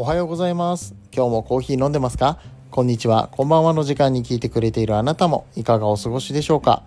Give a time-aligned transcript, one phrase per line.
[0.00, 0.94] おはようございます。
[1.12, 2.38] 今日もコーヒー飲んでますか？
[2.70, 3.30] こんにちは。
[3.32, 6.84] こんばんはの時間に聞いてくれているあなたもいかがお過ごしでしょうか？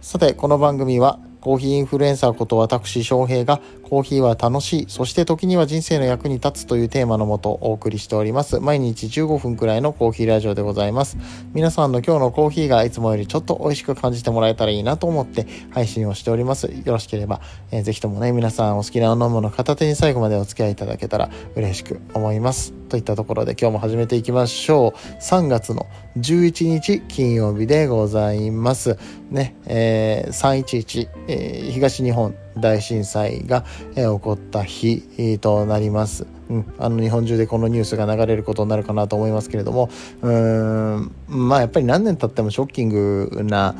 [0.00, 8.60] さてこの番組はコーヒーインフルエンサーこと私翔平がコーヒーは楽しいそして時には人生の役に立つというテーマのもとお送りしております。
[8.60, 11.18] 毎日15分くらいのコーヒーラジオでございます。
[11.52, 16.66] 皆さんの今日のコーヒーがいつもよりちょっと美味しく感じてもらえたらいいなと思って配信をしております。
[16.66, 17.40] よろしければ、
[17.72, 22.72] えー、ぜひともね皆さんお好きな飲むの片手に最後までお付き合いいただけたら嬉しく思います。
[22.88, 24.98] といったところで今日も始めていきましょう。
[25.20, 28.98] 3月の11日金曜日でございます
[29.30, 33.64] ね、えー、311、えー、東日本大震災が、
[33.96, 36.26] えー、起こった日、えー、となります。
[36.50, 39.88] うん、あの日本中でこのニュースが流れることになるかなと思いますけれども
[40.20, 43.74] うんまあやっぱり何年経ってもショッキングな、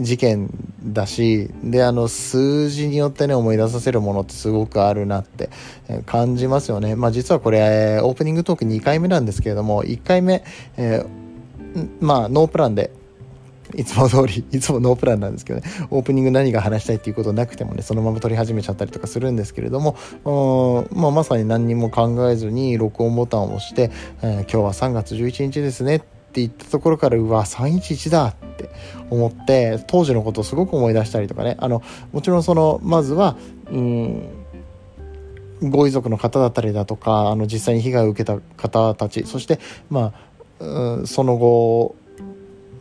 [0.00, 0.50] 事件
[0.82, 5.50] だしであの数字によってね思い出させるものってすごくあるなって
[6.06, 6.96] 感じますよね。
[6.96, 10.44] まあ、実はこれオープニングトーク2回目なんですけれども1回目、
[10.76, 12.90] えー、まあノープランで
[13.74, 19.96] いつも通り、 いつもノープランなんですけどね、オープニング何が話したいっていうことなくてもね、そのまま撮り始めちゃったりとかするんですけれども、
[20.92, 23.90] まあ、まさに何にも考えずに録音ボタンを押して、
[24.22, 26.00] えー、今日は3月11日ですねっ
[26.36, 28.68] って言ったところから、うわ、311だって
[29.08, 33.36] 思って、当時のことをすごく思い出したりとかね、あの、もちろんその、まずは、
[33.70, 34.28] うん、
[35.62, 40.12] ご遺族の方だったりだとか、あの、実際に被害を受けた方たち、そして、ま
[40.60, 41.96] あ、うん、その後、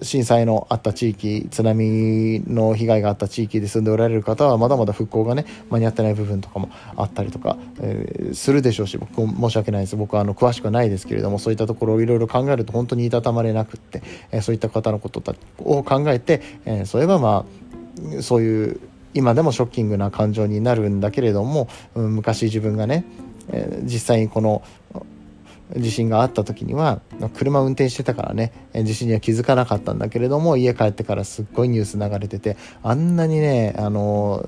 [0.01, 9.95] 震災のあった地域津波の被害があった地域で住んでおられる方はまだまだ復興がね間に合ってない部分とかもあったりとか、えー、するでしょうし僕申し訳ないです。
[9.95, 15.23] 僕はあの詳しくはないですけれどもそういったところをいろいろ考えると本当にいたたまれなくって、えー、そういった方のこと
[15.59, 17.45] を考えて、えー、そういえばま
[18.19, 18.79] あそういう
[19.13, 23.05] 今でもショッキングな感情になるんだけれども、うん、昔自分がね、
[23.49, 24.61] え実際にこの
[25.75, 27.01] 地震があった時には
[27.33, 34.45] 車運転してたからね地震には気づかなかったんだけれども家帰ってからすっごいニュース流れててあんなにねあの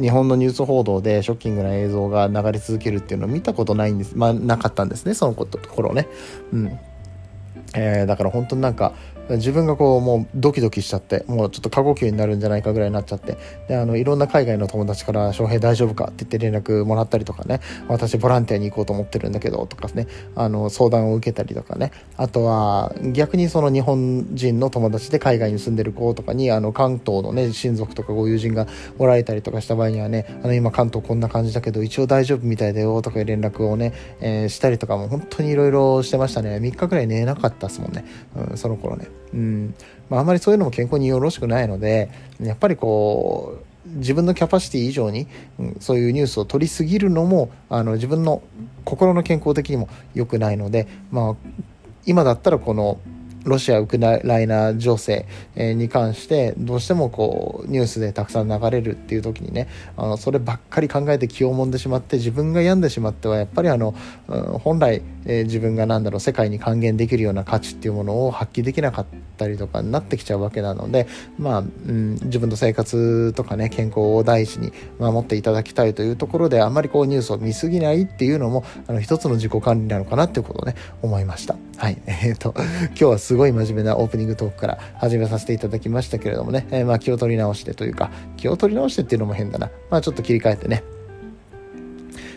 [0.00, 4.16] 日本のニュース報道でショッキングな映像が流れ続けるっていうのを見たことないんです。
[4.16, 6.08] まあなかったんですねそのことところね。
[6.52, 6.78] うん。
[7.74, 8.92] えー、だから本当になんか
[9.36, 13.36] 自分がこうもうドキドキしちゃってもうちょっと過呼吸になるんじゃないかぐらいになっちゃって
[13.68, 20.06] であのいろんな海外の友達から「翔平大丈夫か?」って言って連絡もらったりとかね私ボランティアに行こうと思ってるんだけどとかね。
[20.34, 21.90] あの相談を受けたりとかね。
[22.16, 28.66] あとは逆にその日本人の友達で海外に住んでる子とかにあの関東のね親族とかご友人が
[28.98, 36.56] おられたりとかした場合にはねあの今関東こんな感じだけど一応大丈夫みたいだよとかいう連絡をね、えー、したりとかも本当にいろいろしてましたね。
[36.56, 38.04] 3日ぐらい寝なかったですもんね、
[38.50, 39.21] うん、その頃ね。
[39.32, 39.74] うん。
[40.12, 45.26] まあ、あまりそういうのも健康によろしくないのでやっぱりこう自分のキャパシティ以上に、
[45.58, 48.42] うん、そういうニュースを取りすぎるのもあの自分の
[48.84, 51.36] 心の健康的にも良くないので、まあ、
[52.04, 53.00] 今だったらこの
[53.44, 63.94] ロシア・ウクライナ情勢に関してどうしてもこうニュースでたくさん流れるっていう時にねあのそればっかり考えて気をもんでしまって自分が病んでしまってはやっぱりあの、
[64.28, 69.06] うん、本来、え、自分が何だろう世界に還元できるような価値っていうものを発揮できなかっ
[69.36, 71.06] たりとかになってきちゃうわけなので
[71.38, 81.56] まあ、うん、自分の生活とかね健康を大事に守っていただきたいというところであんまりこうニュースを見過ぎないっていうのもあの一つの自己管理なのかなっていうことをね思いました。
[81.82, 82.00] はい。
[82.06, 89.68] えっ、ー、と、今日はすごい真面目なオープニングトークから始めさせていただきましたけれどもね、えー、まあ気を取り直してというか、気を取り直してっていうのも変だな。
[89.90, 90.84] まあちょっと切り替えてね、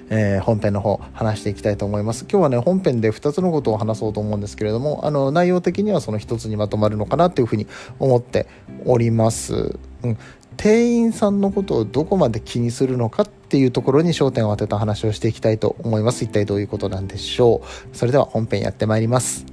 [0.10, 2.26] えー、本編の方話していきたいと思います。
[2.30, 7.68] 今日はね、本編で2つのことを話そうと思うんですけれども、あの、内容的にはその1つにまとまるのかなというふうに
[8.00, 8.48] 思って
[8.86, 9.78] おります。
[10.04, 10.18] うん。
[10.58, 16.24] 店員さんのことをどこまで気にするのかっていうところに焦点を当てた話をしていきたいと思います。
[16.24, 17.62] 一体どういうことなんでしょ
[17.94, 17.98] う。
[17.98, 19.46] それでは本編やってまいります。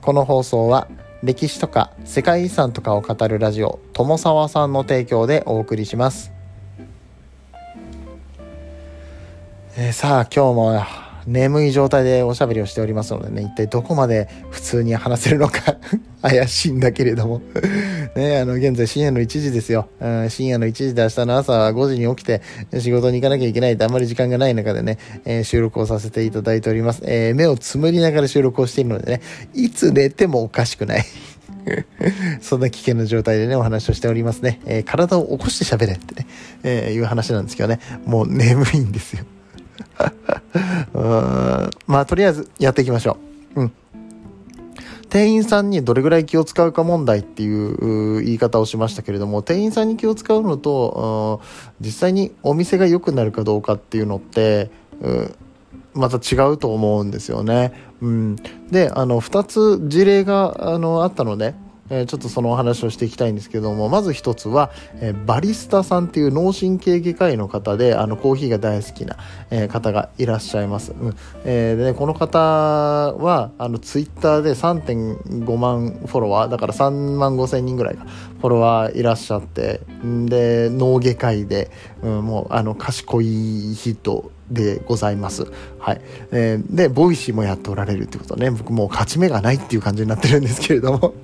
[0.00, 0.88] この放送は
[1.22, 6.31] 歴史とか世界遺産とかを語るラジオ友沢さんの提供でお送りします。
[9.74, 10.84] えー、さあ今日も
[11.26, 15.76] 眠い状態でおしゃべりをしておりますのでね、一体どこまで普通に話せるのか
[16.20, 17.40] 怪しいんだけれども
[18.14, 19.88] ね、あの、現在深夜の1時ですよ。
[19.98, 22.42] うん、深夜の1時で明日の朝5時に起きて
[22.78, 27.00] 仕事に行かなきゃいけないってあんまり時間がない中でね、えー、収録をさせていただいております。
[27.06, 29.22] えー、目をつむりながら収録をしているのでね、
[29.54, 31.04] いつ寝てもおかしくない
[32.42, 34.60] そんな危険な状態でね、お話をしておりますね。
[34.66, 36.26] えー、体を起こして喋れってね、
[36.62, 39.24] え、いう話なんですけどね、もう眠いんですよ。
[41.86, 43.16] まあ、とりあえずやっていきましょ
[43.56, 43.62] う。
[43.62, 43.72] うん。
[45.08, 51.40] 店員さんにどれぐらい気を使うか問題っていう言い方をしましたけれども、店員さんに気を使うのと、
[51.80, 54.70] 実際にお店が良くなるかどうかっていうのって、
[55.94, 57.72] また違うと思うんですよね。
[58.00, 58.36] うん、
[58.70, 61.54] であの2つ事例があのあったので、
[61.92, 69.18] えー、ちょっとそのお話をしていきたいんですけどもまず一つは、えー、バリスタさんっていう脳神経外科医の方であのコーヒーが大好きな、
[69.50, 71.14] えー、方がいらっしゃいます、うん。
[71.44, 78.06] え、で、ね、この方はあのツイッターで3.5万フォロワーだから3万5千人ぐらいか
[78.40, 81.70] フォロワーいらっしゃってで脳外科医で、
[82.02, 85.46] うん、もうあの賢い人でございます。
[85.78, 86.00] はい。
[86.30, 91.14] えー、で、 Voicy もやっておられるってことね、僕もう勝ち目がないっていう感じになってるんですけれども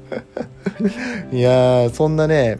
[1.32, 2.58] いやー、そんなね、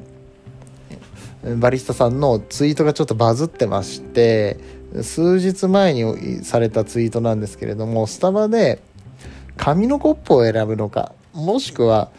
[1.57, 4.59] バリスタさんのツイートがちょっとバズってまして、
[5.03, 8.81] 数日前にされたツイートなんですけれども、スタバで
[9.57, 12.11] 紙のコップを選ぶのか、もしくは、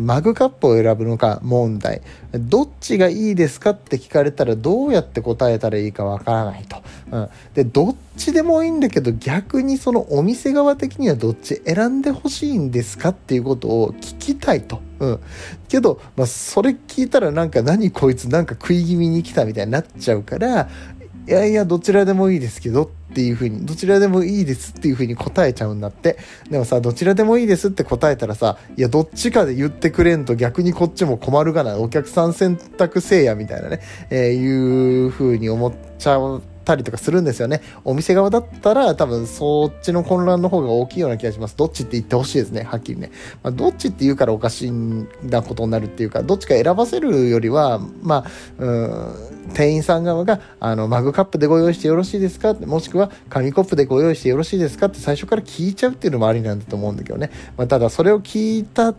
[0.00, 2.02] マグカップを選ぶのか問題。
[2.38, 15.20] どっちがいいですかって聞かれたらどうやって答えたらいいかわからないと、うん、でどっちでもいいんだけど逆にそのお店側的にはどっち選んでほしいんですかっていうことを聞きたいと、うん、
[15.68, 20.68] けど、まあ、それ聞いたらなんか何こいつなんか食い気味に来たみたいになっちゃうから
[21.28, 26.18] いやいやどちらでもいいですけどっていうふうにどちらでもいいですっていうふうに答えちゃうんだって。
[26.50, 33.80] でもさどちらでもいいですって答えたらさいやどっちかで言ってくれんと逆にこっちも困るがなお客さん選択せいやみたいなね、
[34.10, 37.62] えー、いうふうに思っちゃうたりとかするんですよね。
[37.84, 41.56] お店側だったら多分そっちの混乱の方が大きいような気がします。
[41.56, 43.10] どっちって言ってほしいですね、はっきりね。
[43.42, 44.72] まあ、どっちって言うからおかしい
[45.22, 52.54] なことになるっていうか、どっちか選ばせるよりは、まあ、うん店員さん側があのマグカップでご用意してよろしいですか？
[52.54, 54.86] もしくは紙コップでご用意してよろしいですか？
[54.86, 58.94] って最初から聞いちゃうっていうのもありなんだと思うんだけどね、まあ、ただそれを聞いた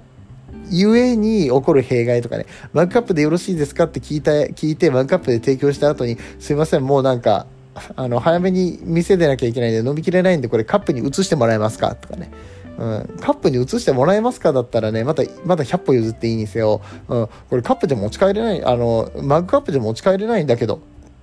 [0.69, 3.83] ゆえに起こる弊害とかね、マグカップでよろしいですか？
[3.85, 7.45] って聞いた、聞いて、マグカップで提供した後に、すいません、もうなんか、
[7.95, 11.95] あの、早めに店出なきゃいけないんで飲みきれないんで、これカップに移してもらえますか？
[11.95, 12.31] とかね。
[12.77, 16.81] うん、カップに移してもらえますかだったらね、また、まだ100歩譲っていいんですよ。
[17.07, 20.79] うん、これカップで持ち帰れない、あの、マグカップで持ち帰れないんだけど、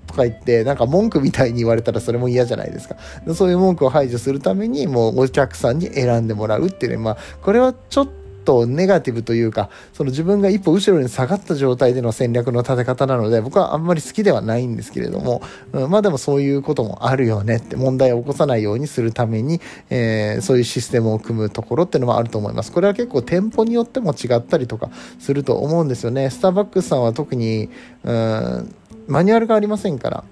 [0.09, 2.97] とか言って、なんか文句みたいに言われたらそれも嫌じゃないですか。
[3.35, 8.13] そういう文句を排除するために、もうお客さんに選んでもらうっていうね、まあ、これはちょっと
[8.45, 15.43] とネガティブというか、その自分が一歩後ろに下がった状態での戦略の立て方なので、僕はあんまり好きではないんですけれども、
[15.73, 19.61] うん、まあでもそういうこともあるよねって問題を起こさないようにするために、
[19.91, 22.73] えー、そういうシステムを組むところっていうのもあると思います。
[22.73, 26.31] これは結構店舗によっても違ったりとかすると思うんですよね。
[26.31, 27.71] スターバックスさんは特に、
[28.05, 28.75] うん、
[29.07, 30.25] マニュアルがありませんから、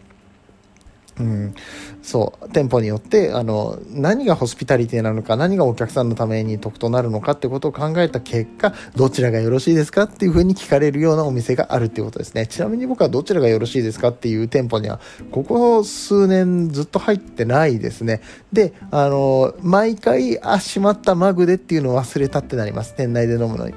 [1.21, 1.55] うん、
[2.03, 12.47] そう店舗によってあの何がホスピタリティなのか何がお客さんのために得となるのかってことを考えた結果どちらがよろしいですかっていうふうに聞かれるようなお店があるっていうことですね。
[12.49, 15.01] ちなみに僕はどちらがよろしいですかっていう店舗には
[15.31, 18.21] ここ数年ずっと入ってないですね。
[18.53, 22.95] であの毎回あしまったマグでっていうのを忘れたってなります。
[22.97, 23.75] 店内で飲むのに。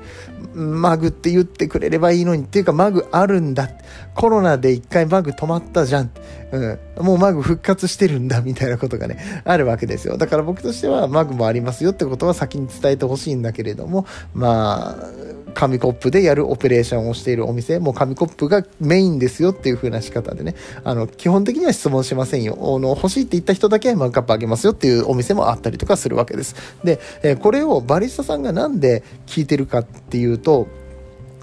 [0.55, 3.69] マグって言ってくれればいいのにっていうかマグあるんだ。
[4.15, 6.11] コロナで一回マグ止まったじゃん、
[6.51, 8.14] うん、もうマグ復活してる。
[8.19, 10.17] んだみたいなことがねあるわけですよ。
[10.17, 15.07] だから僕としてはマグもありますよってことは先に伝えてほしいんだけれどもまあ
[15.53, 22.57] 紙コップでやるオペレーションをしているお店もう紙コップがメインですよっていう風な仕方でねあの基本的には質問しませんよ。
[22.59, 26.55] あの欲しいって言った人だけマグカップあげますよっていうお店もあったりとかするわけです。
[26.83, 30.67] で、えこれをバリスタさんがなんで聞いてるかっていうと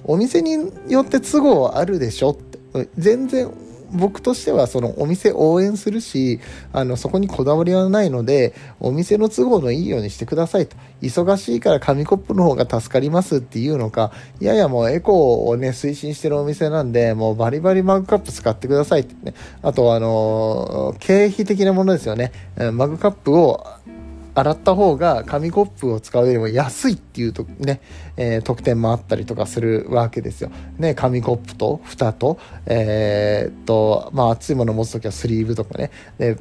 [0.05, 2.53] お店によって都合はあるでしょって。
[2.97, 3.51] 全然
[3.93, 6.41] 僕としてはそのお店応援するし
[6.73, 10.77] あのそこにこだわりはないのでお店の都合のいいようにしてくださいと。
[11.01, 19.35] 忙しいから紙コップの方が助かりますっていうのかいやいやもうエコーをね推進してるお店なんでもうバリバリマグカップ使ってくださいってね。
[19.63, 22.33] あとあの経費的なものですよね。
[22.73, 23.67] マグカップを
[24.35, 27.81] 洗った方が紙コップを使うよりも安いっていうとね、
[28.17, 30.51] えー、特典もあったりとかするわけですよ。
[30.79, 35.91] ね、紙コップと蓋と、えー、っと、まあ熱いものを持つ時はスリーブとかね。
[36.19, 36.37] で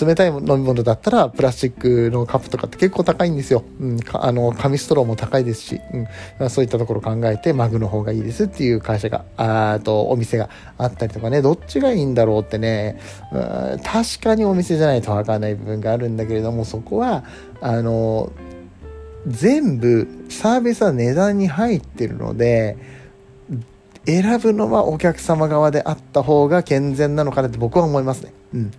[0.00, 3.64] 冷たい飲み物だったらプラスチックのカップとかって結構高いんですよ。
[3.80, 6.06] うん、あの紙ストローも高いですし、うん
[6.38, 12.98] ま、そういったところ考えてマグの方がいいですっていう会社が、あとお店があったりとかね、どっちがいいんだろうってね、
[13.32, 17.24] うん、確かにお店じゃないとわからない部分があるんだけれども、そこは、
[17.60, 18.32] あの、
[19.26, 22.76] 全部サービスは値段に入ってるので、
[24.04, 28.32] 選ぶのはお客様側であった方が健全なのかなって僕は思いますね。
[28.54, 28.70] うん。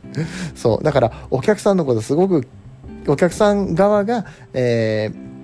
[0.54, 0.84] そう。
[0.84, 2.46] だからお客さんのことすごく、
[3.06, 5.34] お客さん側が、えー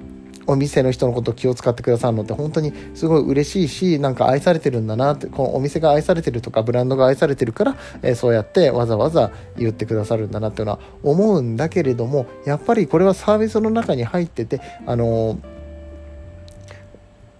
[0.50, 15.59] お店の人のことを気を使ってくださるのって本当にすごい嬉しいしなんか愛されてるんだなってこのお店が愛されてるとかブランドが愛されてるから、えー、そうやってわざわざ言ってくださるんだなっていうのは思うんだけれどもやっぱりこれはサービスの中に入っててあのー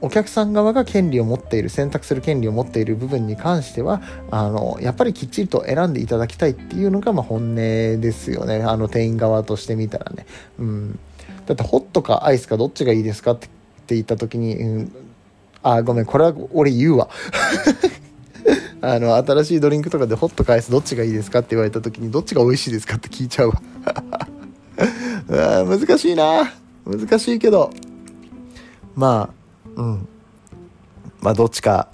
[0.02, 8.62] お客さん側が権利を持っている選択する権利を持っている部分に関してはあのやっぱりきっちりと選んでいただきたいっていうのが、まあ、本音ですよね。
[8.62, 10.26] あの店員側としてみたらね、
[10.58, 10.98] うん、
[11.46, 13.48] だってホットかアイスかどっちがいいですかって
[13.88, 14.92] 言った時に、うん、
[15.62, 17.08] あごめんこれは俺言うわ。
[18.82, 23.60] あの新しいドリンクとかでホットかアイスどっちがいいですかって言われた時にどっちが美味しいですかって聞いちゃうわ。
[25.66, 26.50] 難しいな。
[26.86, 27.70] 難しいけど。
[28.94, 29.39] まあ
[29.76, 30.08] うん
[31.20, 31.88] まあどっちか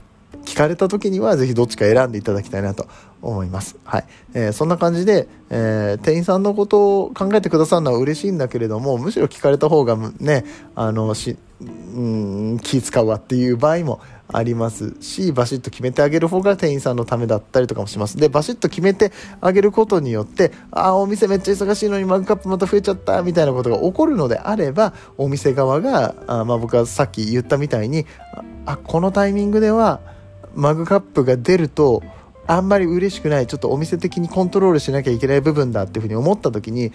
[0.44, 2.86] 聞かれた時には是非どっちか選んでいただきたいなと
[3.20, 3.76] 思います。
[3.84, 4.04] はい。
[4.34, 10.44] えー、そんな感じで、えー、店員さんのことを考えてくださるのは嬉しいんだけれども、むしろ聞かれた方がね、
[10.76, 18.18] あの、し、うん、気使うわっていう場合もありますし、バシッと決めてあげる方が店員さんのためだったりとかもします。
[18.18, 28.04] で、バシッと決めてあげることによって、ああ、お店めっちゃ忙しいのにマグカップまた増えちゃったみたいなことが起こるのであれば、お店側が、あまあ僕はさっき言ったみたいに、
[28.66, 30.00] あ、このタイミングでは
[30.54, 32.02] マグカップが出ると、
[32.48, 36.92] あんまり嬉しくない、ちょっとお店的にコントロールしなきゃいけない部分だっていうふうに思った時に、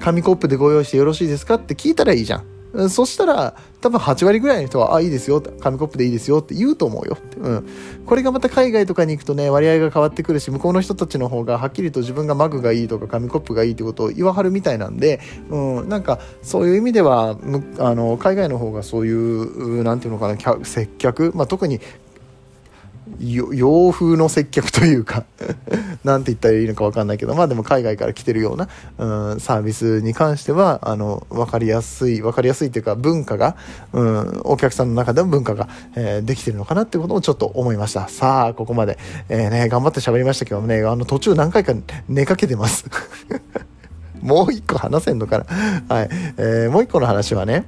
[0.00, 2.59] 紙コップでご用意してよろしいですかって聞いたらいいじゃん。
[2.88, 7.68] そしたら、多分8割ぐらいの人は、あ、いいですよ、紙コップでいいですよって言うと思うようん。
[8.06, 17.36] これがまた海外とかに行くとね、割合が変わってくるし、向こうの人たちの方がはっきりと自分がマグがいいとか紙コップがいいってことを言わはるみたいなんで、うん、なんかそういう意味では、
[17.78, 21.80] あの、海外の方がそういう、なんていうのかな、接客、まあ、特に
[23.20, 25.24] 洋風の接客というか
[26.04, 33.56] なんて言ったらいいのか分かんないけど、まあでも海外から来てるような、うん、サービスに関しては、あの、分かりやすい、分かりやすいっていうか文化が、
[33.92, 38.08] うん、お客さんの中でも文化が、えー、できてるのかなってことをちょっと思いました。
[38.08, 38.98] さあ、ここまで、
[39.28, 41.74] えー、ね、頑張って喋りましたけどね、あの途中何回か
[42.08, 42.86] 寝かけてます
[44.22, 46.08] もう一個話せんのかなはい。
[46.36, 47.66] えー、もう一個の話はね、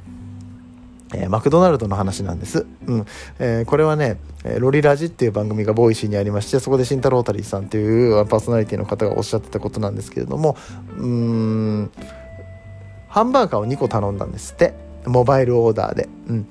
[1.15, 2.67] えー、マクドナルドの話なんです。
[2.87, 3.07] うん。
[3.39, 4.19] えー、これはね、
[4.59, 10.57] ロリラジっていう番組が Voicy にありまして、そこで慎太郎タリーさんっていうパーソナリティの方がおっしゃってたことなんですけれども、
[10.97, 11.91] うーん、
[13.09, 14.75] ハンバーガーを2個頼んだんですって。
[15.05, 16.09] モバイルオーダーで。
[16.29, 16.47] うん。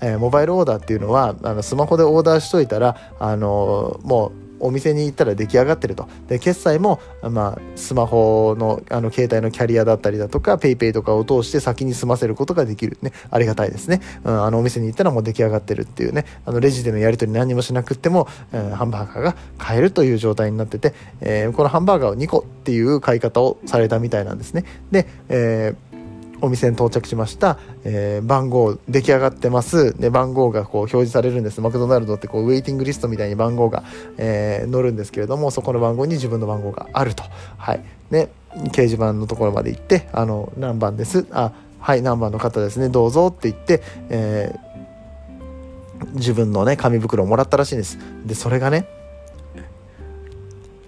[0.00, 6.08] えー、モバイルオーダーっていうのは、あのスマホでオーダーしといたら、あのもう、お店に行ったら出来上がってると。
[6.28, 12.98] で、決済も、まあ、スマホの、あの、携帯のキャリアだったりだとか、PayPay とかを通して先に済ませることができる。
[13.02, 13.12] ね。
[13.30, 14.00] ありがたいですね。
[14.24, 24.64] うん、あの、お店に行ったらもう出来上がってるっていうね、あの、レジでのやり取り何もしなくっても、えー、ハンバーガーが買えるという状態になってて、えー、このハンバーガーを2個っていう買い方をされたみたいなんですね。
[24.90, 25.93] で、えー
[26.40, 29.98] お店に到着しました、えー、番号出来上がってます。
[29.98, 31.60] で番号がこう表示されるんです。
[31.60, 33.84] マクドナルドってこうウェイティングリストみたいに番号が、
[34.18, 37.24] えー、載るんですけれどもそこの番号に自分の番号があると。
[37.56, 37.84] はい。
[38.10, 41.26] で掲示板のところまで行ってあの何番です。
[41.30, 42.88] あはい何番の方ですね。
[42.88, 47.98] どうぞって言って、えー、自分のね紙袋をもらったらしいんです。
[48.26, 48.86] でそれがね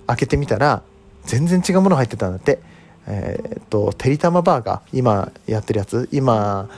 [0.07, 0.83] 開けてみたら
[1.25, 2.59] 全然違うもの入ってたんだって。
[3.07, 6.69] えー、っと、てりたまバーガー、今やってるやつ、今、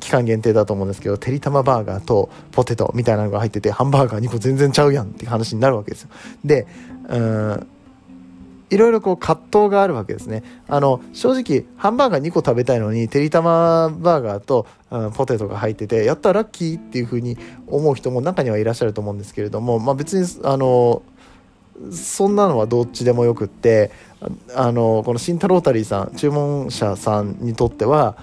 [0.00, 6.08] 期間限定だと思うんですけど、てりたまバーガーとポテトみたいなのが入ってて、ハンバーガー2個全然ちゃうやんって話になるわけですよ。
[6.44, 6.66] で、
[7.08, 7.66] うん、
[8.70, 10.42] いろいろこう葛藤があるわけですね。
[10.66, 21.02] あの、正直、ハンバーガー2個食べたいのに、てりたまバーガーと、うん、ポテトが入ってて、やったらラッキーっていう風に思う人も中にはいらっしゃると思うんですけれども、まあ別に、あの、
[21.92, 23.90] そんなのはどっちでもよくって
[24.54, 28.16] あのこの慎太郎タリーさん注文者さんにとっては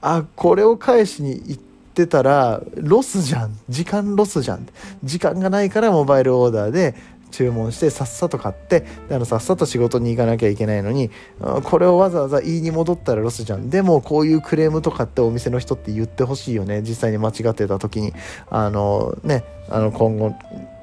[0.00, 1.62] あこれを返しに行っ
[1.94, 3.58] てたらロスじゃん。
[3.68, 4.66] 時間ロスじゃん。
[5.04, 6.94] 時間がないからモバイルオーダーで
[7.30, 11.10] 注文してさっさと買ってあのさっさと仕事に行かなきゃいけないのに
[11.64, 13.70] これをわざわざ言いに戻ったらロスじゃん。
[13.70, 16.82] でもこういうクレームとかってお店の人って言ってほしいよね。
[16.82, 18.14] 実際に間違ってた時に。
[18.48, 20.34] あのねあの今後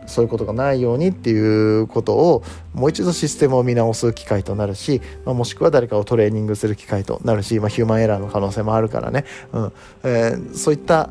[0.08, 9.74] そういうことがないようにっていうことをもう一度システムを見直す機会となるし、まあ、もしくは誰かをトレーニングする機会となるし、まあ、ヒューマンエラーの可能性もあるからね、うん。
[10.04, 11.10] えー、そういった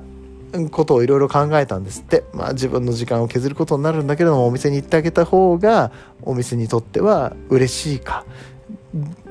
[0.70, 8.24] ことをいろいろ考えたんですって、まあ、自分の時間を削ることになるんだけどもお店に行ってあげた方がお店にとっては嬉しいか。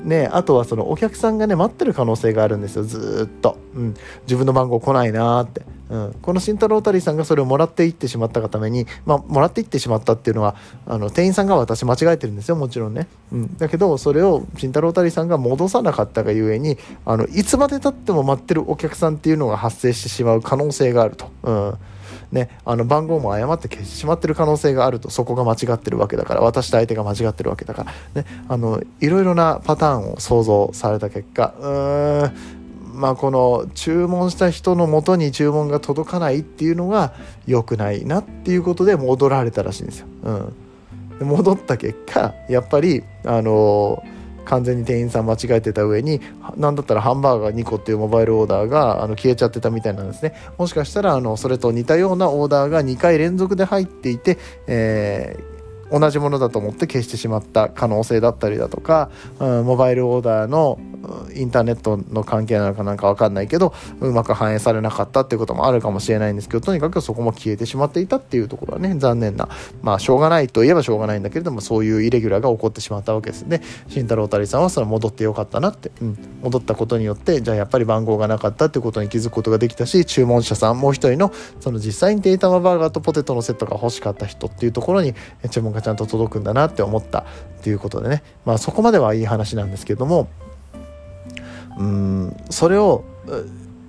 [0.02, 5.62] ね、あとはそのお客さんがね待ってる可能性があるんですよずっと、うん、自分の番号来ないなって。
[5.88, 21.30] うん、この慎太郎たりさんがそれをもらっていってしまったがために、まあ、もらっていってしまったっていうのはあの店員さんが私間違えてるんですよもちろんね、うん、だけどそれを慎太郎たりさんが戻さなかったがゆえにあのいつまでたっても待ってるお客さんっていうのが発生してしまう可能性があると。
[21.44, 21.78] うん。
[22.32, 32.56] ね、あの番号も誤って消してしまってる可能性があるとそこが間違ってるわけだから渡した相手が間違ってるわけだから、ね、あのいろいろなパターンを想像された結果うーん
[32.96, 37.12] まあ、この注文した人のもとに注文が届かないっていうのが
[37.46, 40.06] 良くないなっていうことで戻られたらしいんですよ。
[41.20, 44.15] うん、戻った結果やっぱりあのー、
[44.46, 46.20] 完全に店員さん間違えてた上に
[46.56, 50.34] 何だったらハンバーガー2個っていうモバイルオーダーがあの消えちゃってたみたいなんですね。
[50.56, 55.56] もしかしたらあのそれと似たようなオーダーが2回連続で入っていて、えー
[55.90, 60.78] 同じものだと思って消してしまった可能性だったりだとか、うん、モバイルオーダーの
[61.34, 69.48] インターネットの関係なのかなんか分かんないけどうまく反映されなかったっていうこともあるかもしれないんですけどとにかくそこも消えてしまっていたっていうところはね残念な
[69.82, 73.62] まあしょうがないといえばしょうがないんだけれどもそういうイレギュラーが起こってしまったわけですね。
[73.88, 85.14] 慎太郎たりさんはそれ戻ってよかったなって、うん、戻ったことによってじゃあやっぱり番号がなかったってことに気づくことができたし注文者さんもう一人のその実際にデータマバーガーとポテトのセットが欲しかった人っていうところに
[85.50, 87.24] 注文がちゃんと届くんだなって思ったっ
[87.62, 88.22] ていうことでね。
[88.44, 90.28] まあそこまではいい話なんですけども
[91.76, 93.04] うんそれを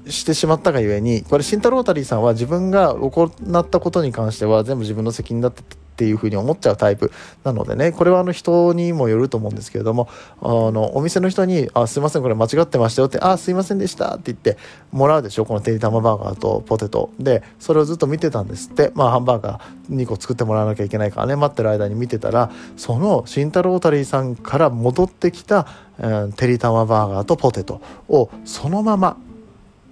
[0.08, 5.63] してしまったがゆえにこれ慎太郎たりさんは自分が行ったことに関しては全部自分の責任だって
[5.98, 7.12] っていうふうに思っちゃうタイプ
[7.44, 10.08] なのでねこれはあの人にもよると思うんですけれども
[10.42, 14.58] あのお店の人に「あすいませんこれ間違ってましたよ」って「あすいませんでした」って言って
[14.92, 17.10] もらうでしょこのてりたまバーガーとポテト。
[17.20, 18.92] でそれをずっと見てたんですって。
[18.94, 25.68] まあハンバーガー2個作ってもらわなきゃいけないからね待ってる間に見てたらその慎太郎タリーさんから戻ってきた、
[26.00, 29.18] うん、てりたまバーガーとポテトをそのまま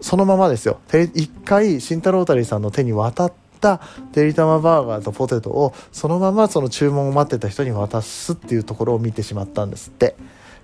[0.02, 0.80] そのままですよ。
[1.14, 3.82] 一回慎太郎タリーさんの手に渡ってった
[4.14, 10.16] てりたまバーガーとポテトをそのままその注文を待ってた人に渡すっていうところを見てしまったんですって。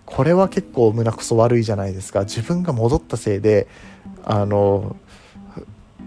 [0.06, 2.22] これは結構胸くそ悪いじゃないですか。
[2.22, 3.68] 自分が戻ったせいで
[4.26, 4.98] あの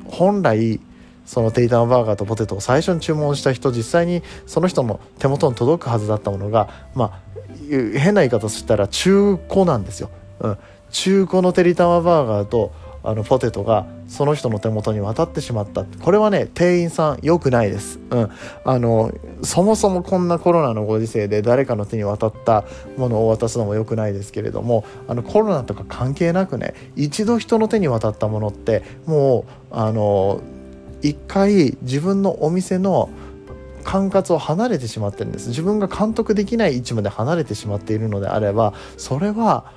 [0.07, 0.81] 本来
[1.25, 7.21] そのてりたまバーガーとポテトを最初に注文した人実際にその人の手元に届くはずだったものがまあ
[7.71, 10.11] 変な言い方したら中古なんですよ、
[10.41, 10.59] うん、
[10.91, 12.73] 中古のてりたまバーガーと
[13.05, 15.85] あのポテトがその人の手元に渡ってしまった。
[15.85, 18.31] これはね店員さん良くないです、うん、
[18.65, 19.13] あの
[19.43, 22.65] そもそもこんなコロナのご時世で誰かの手に渡った
[22.97, 30.41] ものを渡すのも良くないですけれどもあのコロナとか関係なくね一度人の手に渡ったものってもうあの
[31.03, 33.11] 一回自分のお店の
[33.85, 35.51] 管轄を離れてしまってるんです。
[35.51, 39.71] 自分が監督できない位置まで離れてしまっているのであればそれは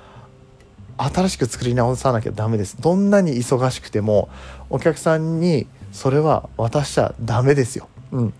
[0.98, 2.80] 新しく作り直さなきゃダメです。
[2.80, 4.28] どんなに忙しくても
[4.68, 7.88] お客さんにそれは渡しちゃダメですよ。
[8.12, 8.34] うん。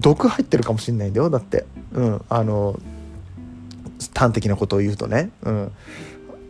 [0.00, 1.30] 毒入ってるかもしんないんだよ。
[1.30, 1.64] だって。
[1.92, 2.24] うん。
[2.28, 2.78] あの
[4.14, 5.30] 端的なことを言うとね。
[5.42, 5.72] うん。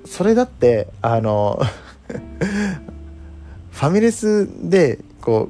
[0.05, 1.61] それだってあの
[3.72, 5.48] ファミレスでこ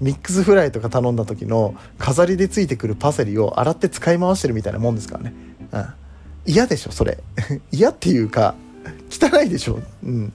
[0.00, 5.34] うミックスフライとか頼んだ時の飾りでついてくるパセリを洗って使い回してるみたいなもんですからね。
[5.72, 5.86] うん。
[6.46, 7.18] 嫌でしょそれ。
[7.72, 8.54] 嫌っていうか
[9.10, 9.80] 汚いでしょ。
[10.04, 10.32] うん。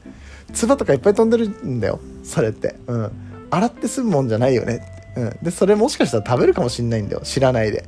[0.54, 2.76] 唾とかいっぱい飛んでるんだよそれって。
[2.88, 3.12] うん。
[3.52, 4.82] 洗って済むもんじゃないよね。
[5.16, 7.22] うん、でそれもしかしたら食べるかもしんないんだよ。
[7.24, 7.86] 知らないで。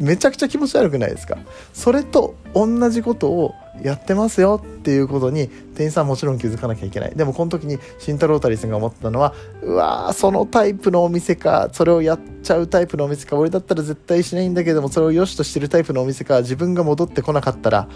[0.00, 1.38] めちゃくちゃ気持ち悪くないですか。
[1.72, 7.14] それと同じことをやってますよっていうことに店員さんもちろん気づかなきゃいけない。
[7.14, 11.68] でもこの時に慎太郎たりさんが思ったのはうわーそのタイプのお店か。
[11.72, 13.36] それをやっちゃうタイプのお店か。
[13.36, 17.88] 俺だったら絶対しないんだけどもそれを良しとしてるタイプのお店か自分が戻ってこなかったら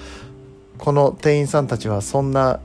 [0.78, 2.60] この店員さんたちはそんな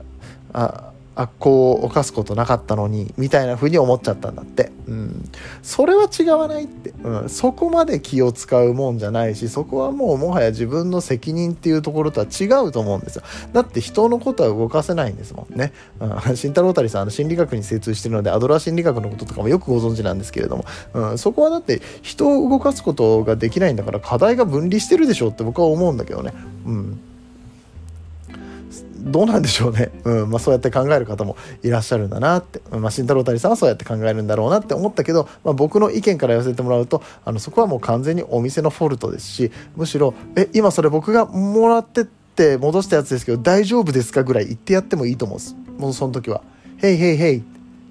[0.52, 5.30] あ悪行を犯すことなかったのにみたいな風に思っちゃったんだって、うん、
[5.62, 13.22] それは違わないって、うん、そこまで気を使うもんじゃないしそこはもうもはや自分の責任っていうところとは違うと思うんですよ。
[13.52, 26.34] だって人のことは動かせないんですもんね、うん、慎太郎たりさんあの心理学に精通してるのでアドラー心理学のこととかもよくご存知なんですけれども、うん、そこはだって人を動かすことができないんだから課題が分離してるでしょって僕は思うんだけどね。
[26.66, 27.00] うん。
[29.06, 30.30] どうなんでしょうね、うん。
[30.30, 45.56] まあ、そうやって考える方もいらっしゃるんだなって、まあ、慎太郎谷さんはそうやって考えるんだろうなって思ったけど、まあ、僕の意見から寄せてもらうとあのそこはもう完全にお店のフォルトですしむしろえ今それ僕がもらってって戻したやつですけど大丈夫ですかぐらい言ってやってもいいと思うんです。
[45.78, 46.42] もうその時は
[46.82, 47.42] 「へいへいへい」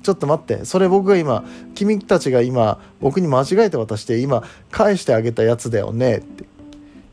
[0.04, 0.66] ちょっと待って。
[0.66, 6.55] それ僕が今君たちが今僕に間違えて渡して今返してあげたやつだよねって。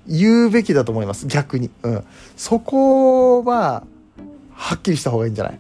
[0.07, 1.27] 言うべきだと思います。
[1.27, 2.05] 逆に、うん、
[2.37, 3.85] そこは
[4.55, 5.59] はっきりした方がいいんじゃない？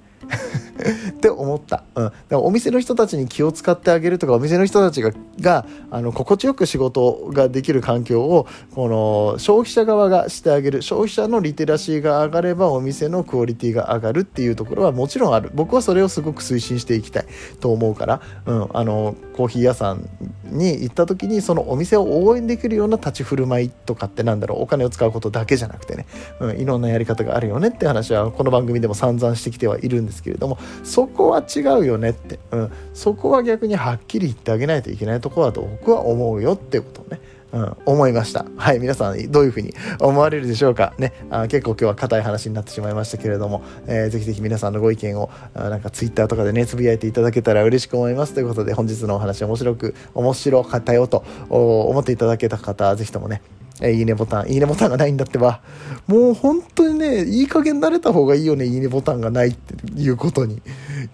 [1.10, 1.84] って思った。
[1.94, 2.04] うん。
[2.04, 10.82] だからお店の人たちに気を使ってあげるとか、お店の人たちが、が、あの、心地よく仕事ができる環境を、この、消費者側がしてあげる。
[10.82, 15.50] 消費者のリテラシーが上がれば、お店のクオリティが上がるっていうところはもちろんある。
[15.54, 17.26] 僕はそれをすごく推進していきたい
[17.60, 20.08] と思うから、うん、あの、コーヒー屋さん
[20.44, 26.06] に行った時に、そのお店を応援できるような立ち振る舞いとかってなんだろう、お金を使うことだけじゃなくてね、
[26.40, 37.20] うん、いろんなやり方があるよねって話は、この番組でも散々してきてはいるんですけれども、そこは違うよねって、うん、そこは逆にはっきり言ってあげないといけないとこだと僕は思うよってことをね、
[37.52, 38.46] うん、思いました。
[38.56, 40.94] はい、皆さんどういうふうに思われるでしょうか。
[40.98, 41.12] ね。
[41.30, 48.34] あ結構今日は硬い話になってしまいましたけれども、えー、ぜひぜひ皆さんのご意見をあなんかツイッターとかでね、つぶやいていただけたら嬉しく思います。
[48.34, 53.42] ということで本日のお話面白く、面白かったよと思っていただけた方、ぜひともね、
[53.82, 55.60] えいいねボタン、いいねボタンがないんだってば、
[56.06, 60.62] もう本当にね、いい加減慣れた方がいいよね、いいねボタンがないっていうことに。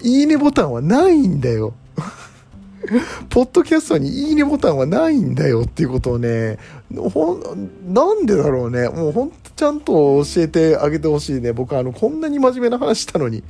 [0.02, 1.74] いいねボタンはないんだよ。
[3.28, 6.58] ポッドキャストにいいねボタンはないんだよっていうことをね、
[7.12, 8.88] ほん、なんでだろうね。
[8.88, 11.52] もうほんとちゃんと教えてあげてほしいね。
[11.52, 13.42] 僕あの、こんなに真面目な話したのに、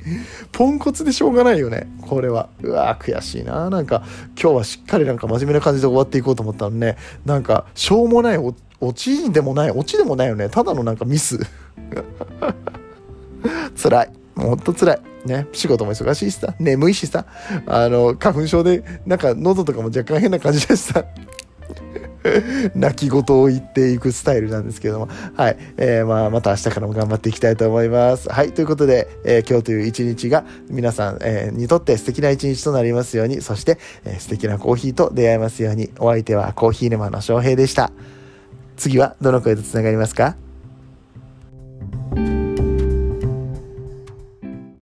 [0.51, 1.87] ポンコツでしょうがないよね。
[2.01, 2.49] これは。
[2.61, 3.69] うわ悔しいな。
[3.69, 4.03] なんか、
[4.41, 6.97] 今日はしっかりなんか真面目な感じで終わっていこうと思ったのね。
[7.25, 8.37] なんか、しょうもない
[8.81, 10.49] オチでもない、オチでもないよね。
[10.49, 11.39] ただのなんかミス。
[13.81, 14.11] 辛い。
[14.35, 14.99] もうほんと辛い。
[15.25, 17.25] ね、仕事も忙しいしさ、眠いしさ、
[17.65, 21.03] あの、花粉症で、なんか喉とかも若干変な感じでさ、
[22.75, 25.57] 泣き言を言っていくスタイルなんですけども、はい。
[25.77, 28.29] えー、まあ、また明日からも頑張っていきたいと思います。
[28.29, 28.51] はい。
[28.51, 37.91] ということで、えー、今日という一日が皆さん、えー、にとって素敵な一日となりますように、そして、えー、素敵なコーヒーと出会えますように、お相手はコーヒー沼の翔平でした。
[38.79, 40.37] 次はどの声とつながりますか？